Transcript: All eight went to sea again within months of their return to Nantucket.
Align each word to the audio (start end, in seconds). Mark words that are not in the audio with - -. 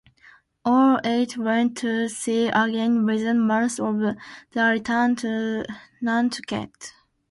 All 0.65 0.99
eight 1.03 1.37
went 1.37 1.77
to 1.77 2.09
sea 2.09 2.47
again 2.47 3.05
within 3.05 3.39
months 3.39 3.79
of 3.79 3.99
their 3.99 4.71
return 4.71 5.15
to 5.17 5.63
Nantucket. 6.01 6.93